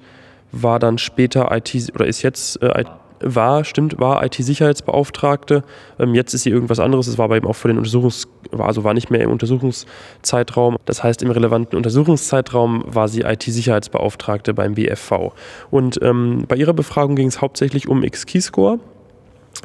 [0.52, 2.84] war dann später IT oder ist jetzt äh,
[3.24, 5.62] war, stimmt, war IT-Sicherheitsbeauftragte.
[5.98, 7.06] Ähm, jetzt ist sie irgendwas anderes.
[7.06, 10.76] Es war aber eben auch für den Untersuchungs, also war nicht mehr im Untersuchungszeitraum.
[10.84, 15.32] Das heißt, im relevanten Untersuchungszeitraum war sie IT-Sicherheitsbeauftragte beim BFV.
[15.70, 18.78] Und ähm, bei ihrer Befragung ging es hauptsächlich um X-Keyscore,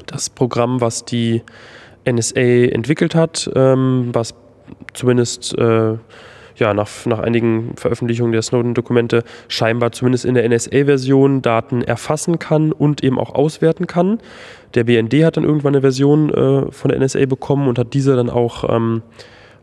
[0.06, 1.42] das Programm, was die
[2.10, 4.34] NSA entwickelt hat, ähm, was
[5.00, 5.96] zumindest äh,
[6.58, 12.72] ja, nach, nach einigen Veröffentlichungen der Snowden-Dokumente scheinbar zumindest in der NSA-Version Daten erfassen kann
[12.72, 14.20] und eben auch auswerten kann.
[14.76, 18.16] Der BND hat dann irgendwann eine Version äh, von der NSA bekommen und hat diese
[18.16, 19.02] dann auch ähm,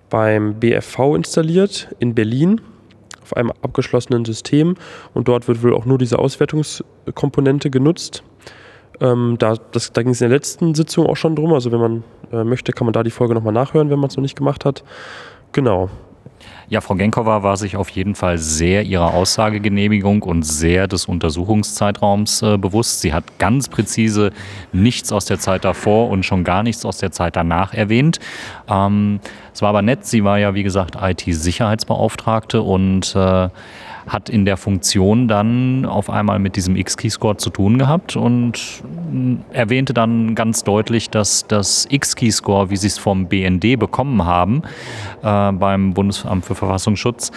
[0.08, 2.60] beim BFV installiert in Berlin
[3.22, 4.76] auf einem abgeschlossenen System
[5.12, 8.22] und dort wird wohl auch nur diese Auswertungskomponente genutzt.
[9.00, 11.52] Ähm, da da ging es in der letzten Sitzung auch schon drum.
[11.52, 14.16] Also wenn man äh, möchte, kann man da die Folge nochmal nachhören, wenn man es
[14.16, 14.84] noch nicht gemacht hat.
[15.52, 15.90] Genau.
[16.68, 22.42] Ja, Frau Genkova war sich auf jeden Fall sehr ihrer Aussagegenehmigung und sehr des Untersuchungszeitraums
[22.42, 23.02] äh, bewusst.
[23.02, 24.32] Sie hat ganz präzise
[24.72, 28.18] nichts aus der Zeit davor und schon gar nichts aus der Zeit danach erwähnt.
[28.68, 29.20] Ähm,
[29.54, 33.48] es war aber nett, sie war ja, wie gesagt, IT-Sicherheitsbeauftragte und äh,
[34.06, 38.82] hat in der Funktion dann auf einmal mit diesem X-Keyscore zu tun gehabt und
[39.52, 44.62] erwähnte dann ganz deutlich, dass das X-Keyscore, wie sie es vom BND bekommen haben,
[45.22, 47.32] äh, beim Bundesamt für Verfassungsschutz,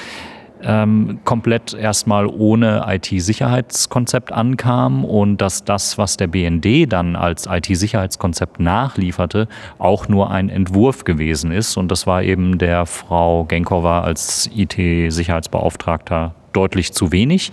[0.62, 8.60] ähm, komplett erstmal ohne IT-Sicherheitskonzept ankam und dass das, was der BND dann als IT-Sicherheitskonzept
[8.60, 11.78] nachlieferte, auch nur ein Entwurf gewesen ist.
[11.78, 17.52] Und das war eben der Frau Genkova als IT-Sicherheitsbeauftragter deutlich zu wenig.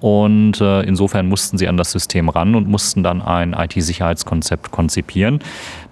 [0.00, 5.40] Und äh, insofern mussten sie an das System ran und mussten dann ein IT-Sicherheitskonzept konzipieren.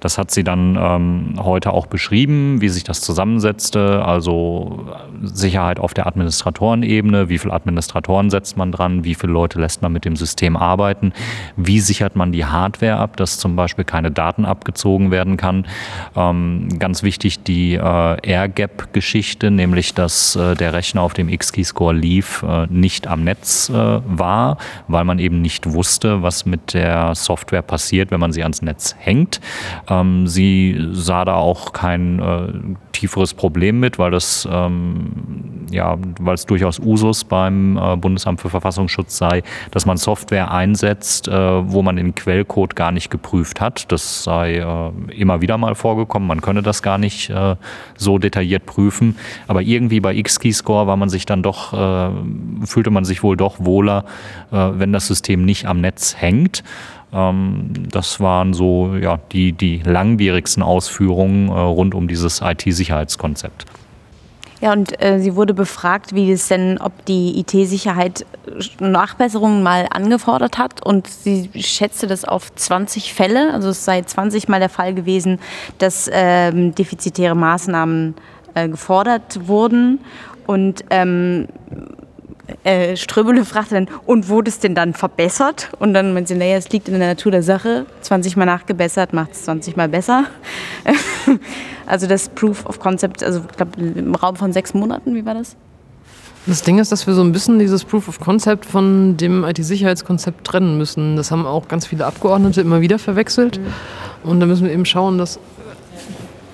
[0.01, 4.05] Das hat sie dann ähm, heute auch beschrieben, wie sich das zusammensetzte.
[4.05, 4.87] Also
[5.23, 9.93] Sicherheit auf der Administratorenebene, wie viele Administratoren setzt man dran, wie viele Leute lässt man
[9.93, 11.13] mit dem System arbeiten,
[11.57, 15.67] wie sichert man die Hardware ab, dass zum Beispiel keine Daten abgezogen werden kann.
[16.15, 22.45] Ähm, ganz wichtig die äh, Air-Gap-Geschichte, nämlich dass äh, der Rechner auf dem X-Keyscore lief,
[22.69, 23.71] nicht am Netz
[24.07, 28.63] war, weil man eben nicht wusste, was mit der Software passiert, wenn man sie ans
[28.63, 29.41] Netz hängt.
[29.89, 32.53] Ähm, sie sah da auch kein äh,
[32.93, 38.51] tieferes Problem mit, weil das ähm, ja, weil es durchaus Usus beim äh, Bundesamt für
[38.51, 43.91] Verfassungsschutz sei, dass man Software einsetzt, äh, wo man den Quellcode gar nicht geprüft hat.
[43.93, 46.29] Das sei äh, immer wieder mal vorgekommen.
[46.29, 47.57] Man könne das gar nicht äh,
[47.97, 49.17] so detailliert prüfen.
[49.49, 52.11] Aber irgendwie bei X-Keyscore war man sich dann doch, äh,
[52.65, 56.63] fühlte man sich wohl doch wohler, äh, wenn das System nicht am Netz hängt.
[57.13, 63.67] Ähm, das waren so ja, die, die langwierigsten Ausführungen rund um dieses IT-Sicherheitskonzept.
[64.61, 68.25] Ja, und äh, sie wurde befragt, wie es denn, ob die IT-Sicherheit
[68.81, 70.85] Nachbesserungen mal angefordert hat.
[70.85, 73.53] Und sie schätzte das auf 20 Fälle.
[73.53, 75.41] Also es sei 20 Mal der Fall gewesen,
[75.79, 78.15] dass ähm, defizitäre Maßnahmen
[78.55, 80.01] äh, gefordert wurden.
[80.47, 81.49] Und ähm,
[82.65, 85.71] äh, Ströbele fragte dann, und wurde es denn dann verbessert?
[85.79, 87.87] Und dann meinte sie, naja, es liegt in der Natur der Sache.
[88.03, 90.25] 20 Mal nachgebessert macht es 20 Mal besser.
[91.87, 95.35] Also das Proof of Concept, also ich glaube im Raum von sechs Monaten, wie war
[95.35, 95.57] das?
[96.47, 100.45] Das Ding ist, dass wir so ein bisschen dieses Proof of Concept von dem IT-Sicherheitskonzept
[100.47, 101.17] trennen müssen.
[101.17, 103.59] Das haben auch ganz viele Abgeordnete immer wieder verwechselt.
[103.59, 104.31] Mhm.
[104.31, 105.41] Und da müssen wir eben schauen, dass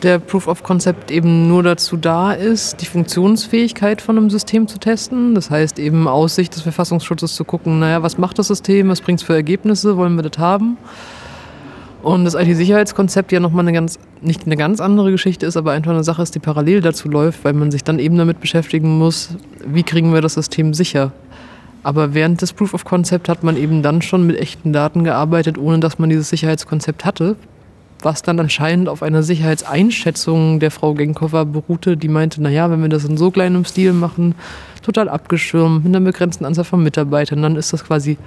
[0.03, 4.79] der Proof of Concept eben nur dazu da ist, die Funktionsfähigkeit von einem System zu
[4.79, 5.35] testen.
[5.35, 9.01] Das heißt eben aus Sicht des Verfassungsschutzes zu gucken, naja, was macht das System, was
[9.01, 10.77] bringt es für Ergebnisse, wollen wir das haben?
[12.03, 15.93] Und das IT-Sicherheitskonzept ja nochmal eine ganz, nicht eine ganz andere Geschichte ist, aber einfach
[15.93, 19.37] eine Sache ist, die parallel dazu läuft, weil man sich dann eben damit beschäftigen muss,
[19.65, 21.13] wie kriegen wir das System sicher.
[21.85, 25.59] Aber während des Proof of Concept hat man eben dann schon mit echten Daten gearbeitet,
[25.59, 27.37] ohne dass man dieses Sicherheitskonzept hatte,
[28.03, 32.89] was dann anscheinend auf einer Sicherheitseinschätzung der Frau Genkova beruhte, die meinte, naja, wenn wir
[32.89, 34.35] das in so kleinem Stil machen,
[34.83, 38.19] total abgeschirmt, mit einer begrenzten Anzahl von Mitarbeitern, dann ist das quasi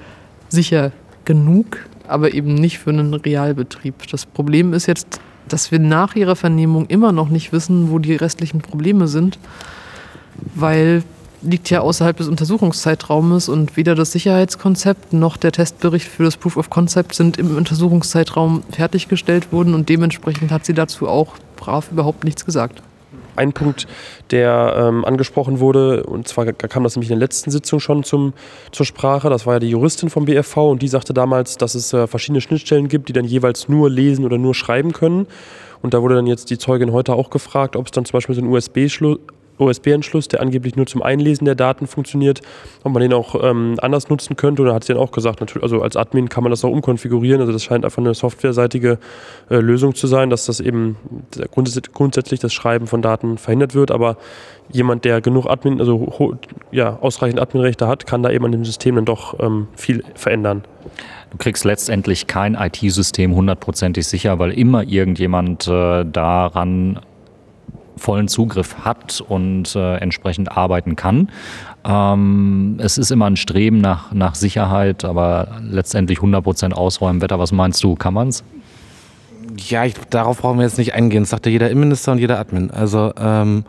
[0.50, 0.92] sicher
[1.26, 3.96] genug aber eben nicht für einen Realbetrieb.
[4.12, 8.16] Das Problem ist jetzt, dass wir nach ihrer Vernehmung immer noch nicht wissen, wo die
[8.16, 9.38] restlichen Probleme sind,
[10.56, 11.04] weil
[11.46, 16.58] liegt ja außerhalb des Untersuchungszeitraumes und weder das Sicherheitskonzept noch der Testbericht für das Proof
[16.58, 22.24] of Concept sind im Untersuchungszeitraum fertiggestellt worden und dementsprechend hat sie dazu auch brav überhaupt
[22.24, 22.82] nichts gesagt
[23.36, 23.88] ein Punkt,
[24.32, 28.34] der ähm, angesprochen wurde, und zwar kam das nämlich in der letzten Sitzung schon zum,
[28.72, 31.94] zur Sprache, das war ja die Juristin vom BFV und die sagte damals, dass es
[31.94, 35.28] äh, verschiedene Schnittstellen gibt, die dann jeweils nur lesen oder nur schreiben können.
[35.82, 38.34] Und da wurde dann jetzt die Zeugin heute auch gefragt, ob es dann zum Beispiel
[38.34, 39.20] so einen USB-Anschluss,
[39.58, 42.42] der angeblich nur zum Einlesen der Daten funktioniert,
[42.84, 44.64] ob man den auch ähm, anders nutzen könnte.
[44.66, 47.42] Da hat sie dann auch gesagt, also als Admin kann man das auch umkonfigurieren.
[47.42, 49.00] Also das scheint einfach eine softwareseitige
[49.50, 50.98] äh, Lösung zu sein, dass das eben
[51.52, 53.92] grundsätzlich das Schreiben von Daten verhindert wird.
[53.92, 54.18] Aber
[54.72, 56.38] jemand, der genug Admin, also
[56.72, 60.64] ja, ausreichend Adminrechte hat, kann da eben an dem System dann doch ähm, viel verändern.
[61.32, 67.00] Du kriegst letztendlich kein IT-System hundertprozentig sicher, weil immer irgendjemand äh, daran
[67.98, 71.30] vollen Zugriff hat und äh, entsprechend arbeiten kann.
[71.86, 77.22] Ähm, es ist immer ein Streben nach, nach Sicherheit, aber letztendlich 100% ausräumen.
[77.22, 78.44] Wetter, was meinst du, kann man es?
[79.58, 81.24] Ja, ich, darauf brauchen wir jetzt nicht eingehen.
[81.24, 82.72] Das sagte jeder Innenminister und jeder Admin.
[82.72, 83.66] Also ähm,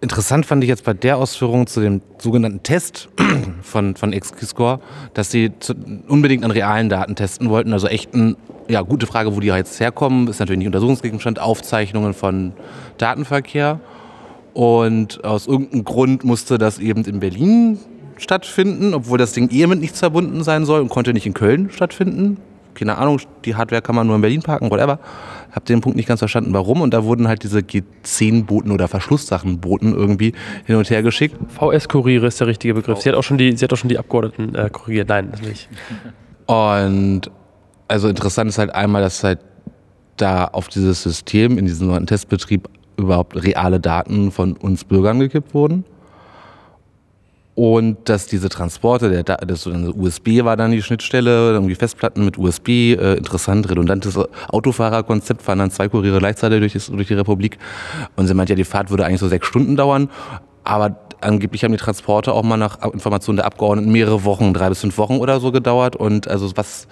[0.00, 3.08] interessant fand ich jetzt bei der Ausführung zu dem sogenannten Test
[3.62, 4.80] von, von XQ-Score,
[5.14, 5.74] dass sie zu,
[6.08, 8.36] unbedingt an realen Daten testen wollten, also echten
[8.68, 12.52] ja, gute Frage, wo die jetzt herkommen, ist natürlich nicht Untersuchungsgegenstand, Aufzeichnungen von
[12.98, 13.80] Datenverkehr.
[14.52, 17.78] Und aus irgendeinem Grund musste das eben in Berlin
[18.16, 21.70] stattfinden, obwohl das Ding eh mit nichts verbunden sein soll und konnte nicht in Köln
[21.70, 22.38] stattfinden.
[22.78, 24.98] Keine Ahnung, die Hardware kann man nur in Berlin parken, whatever.
[25.52, 26.80] Hab den Punkt nicht ganz verstanden, warum.
[26.80, 30.32] Und da wurden halt diese G10-Boten oder Verschlusssachenboten irgendwie
[30.64, 31.36] hin und her geschickt.
[31.48, 33.00] VS-Kuriere ist der richtige Begriff.
[33.00, 35.08] Sie hat auch schon die, sie hat auch schon die Abgeordneten äh, korrigiert.
[35.08, 35.68] Nein, das nicht.
[36.46, 37.30] Und
[37.88, 39.40] also interessant ist halt einmal, dass halt
[40.16, 45.54] da auf dieses System, in diesem neuen Testbetrieb, überhaupt reale Daten von uns Bürgern gekippt
[45.54, 45.84] wurden.
[47.58, 52.68] Und dass diese Transporte, der, das USB war dann die Schnittstelle, irgendwie Festplatten mit USB,
[52.68, 54.16] äh, interessant, redundantes
[54.46, 57.58] Autofahrerkonzept, fahren dann zwei Kuriere gleichzeitig durch, durch die Republik.
[58.14, 60.08] Und sie meint ja, die Fahrt würde eigentlich so sechs Stunden dauern.
[60.62, 64.82] Aber angeblich haben die Transporte auch mal nach Informationen der Abgeordneten mehrere Wochen, drei bis
[64.82, 65.96] fünf Wochen oder so gedauert.
[65.96, 66.86] Und also was,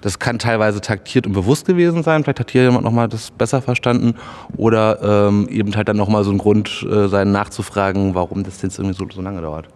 [0.00, 2.24] das kann teilweise taktiert und bewusst gewesen sein.
[2.24, 4.14] Vielleicht hat hier jemand nochmal das besser verstanden.
[4.56, 8.80] Oder ähm, eben halt dann nochmal so ein Grund äh, sein, nachzufragen, warum das jetzt
[8.80, 9.68] irgendwie so, so lange dauert.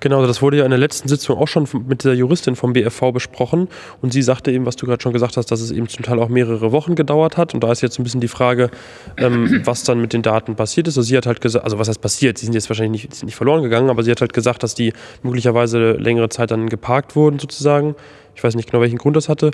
[0.00, 3.12] Genau, das wurde ja in der letzten Sitzung auch schon mit der Juristin vom BFV
[3.12, 3.68] besprochen.
[4.00, 6.20] Und sie sagte eben, was du gerade schon gesagt hast, dass es eben zum Teil
[6.20, 7.52] auch mehrere Wochen gedauert hat.
[7.54, 8.70] Und da ist jetzt ein bisschen die Frage,
[9.16, 10.96] ähm, was dann mit den Daten passiert ist.
[10.96, 12.38] Also sie hat halt gesagt, also was heißt passiert?
[12.38, 14.92] Sie sind jetzt wahrscheinlich nicht, nicht verloren gegangen, aber sie hat halt gesagt, dass die
[15.22, 17.96] möglicherweise längere Zeit dann geparkt wurden sozusagen.
[18.36, 19.50] Ich weiß nicht genau, welchen Grund das hatte.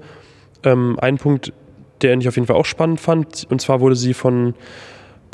[0.62, 1.54] Ähm, ein Punkt,
[2.02, 4.54] der ich auf jeden Fall auch spannend fand, und zwar wurde sie von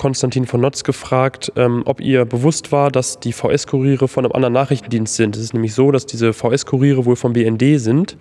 [0.00, 4.54] Konstantin von Notz gefragt, ähm, ob ihr bewusst war, dass die VS-Kuriere von einem anderen
[4.54, 5.36] Nachrichtendienst sind.
[5.36, 8.16] Es ist nämlich so, dass diese VS-Kuriere wohl vom BND sind.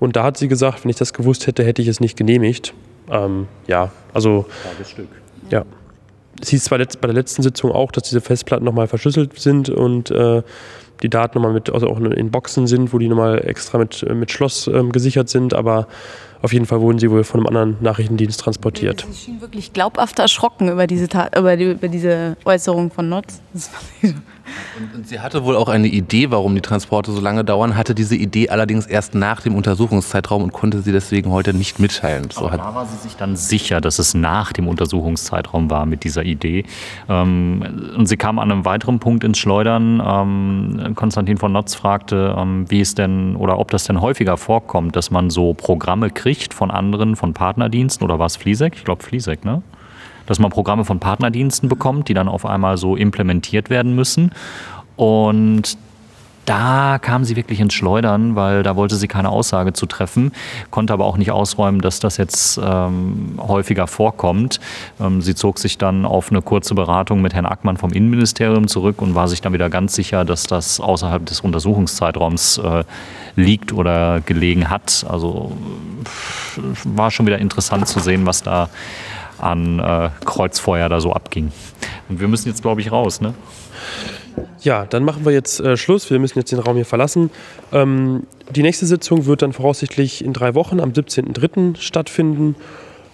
[0.00, 2.72] Und da hat sie gesagt, wenn ich das gewusst hätte, hätte ich es nicht genehmigt.
[3.10, 4.46] Ähm, ja, also.
[4.64, 5.08] Tagesstück.
[5.50, 5.66] Ja.
[6.40, 10.10] Es hieß zwar bei der letzten Sitzung auch, dass diese Festplatten nochmal verschlüsselt sind und
[10.10, 10.42] äh,
[11.02, 14.30] die Daten nochmal mit, also auch in Boxen sind, wo die nochmal extra mit, mit
[14.30, 15.88] Schloss ähm, gesichert sind, aber
[16.40, 19.06] auf jeden Fall wurden sie wohl von einem anderen Nachrichtendienst transportiert.
[19.10, 23.40] Ich schien wirklich glaubhaft erschrocken über diese, über, die, über diese Äußerung von Notz.
[24.02, 27.94] Und, und, sie hatte wohl auch eine Idee, warum die Transporte so lange dauern, hatte
[27.94, 32.30] diese Idee allerdings erst nach dem Untersuchungszeitraum und konnte sie deswegen heute nicht mitteilen.
[32.30, 36.22] So da war sie sich dann sicher, dass es nach dem Untersuchungszeitraum war mit dieser
[36.22, 36.64] Idee.
[37.10, 40.02] Ähm, und sie kam an einem weiteren Punkt ins Schleudern.
[40.02, 44.96] Ähm, Konstantin von Notz fragte, ähm, wie es denn oder ob das denn häufiger vorkommt,
[44.96, 48.74] dass man so Programme kriegt von anderen, von Partnerdiensten oder war es Fliesek?
[48.76, 49.62] Ich glaube Fliesek, ne?
[50.26, 54.32] dass man Programme von Partnerdiensten bekommt, die dann auf einmal so implementiert werden müssen.
[54.96, 55.78] Und
[56.48, 60.32] da kam sie wirklich ins Schleudern, weil da wollte sie keine Aussage zu treffen,
[60.70, 64.58] konnte aber auch nicht ausräumen, dass das jetzt ähm, häufiger vorkommt.
[64.98, 69.02] Ähm, sie zog sich dann auf eine kurze Beratung mit Herrn Ackmann vom Innenministerium zurück
[69.02, 72.84] und war sich dann wieder ganz sicher, dass das außerhalb des Untersuchungszeitraums äh,
[73.38, 75.06] liegt oder gelegen hat.
[75.08, 75.56] Also
[76.84, 78.68] war schon wieder interessant zu sehen, was da
[79.38, 81.52] an äh, Kreuzfeuer da so abging.
[82.08, 83.34] Und wir müssen jetzt, glaube ich, raus, ne?
[84.60, 86.10] Ja, dann machen wir jetzt äh, Schluss.
[86.10, 87.30] Wir müssen jetzt den Raum hier verlassen.
[87.72, 91.80] Ähm, die nächste Sitzung wird dann voraussichtlich in drei Wochen am 17.03.
[91.80, 92.56] stattfinden.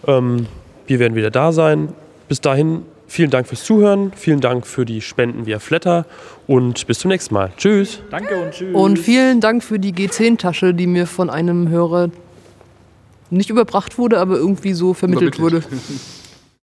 [0.07, 0.47] Ähm,
[0.87, 1.91] wir werden wieder da sein.
[2.29, 2.83] Bis dahin
[3.15, 6.05] vielen Dank fürs Zuhören, vielen Dank für die Spenden via Flatter
[6.49, 7.53] und bis zum nächsten Mal.
[7.57, 8.01] Tschüss.
[8.11, 8.75] Danke und tschüss.
[8.75, 12.11] Und vielen Dank für die G10-Tasche, die mir von einem Hörer
[13.31, 15.63] nicht überbracht wurde, aber irgendwie so vermittelt wurde.